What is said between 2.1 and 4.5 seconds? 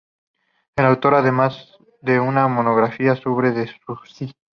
una monografía sobre Debussy.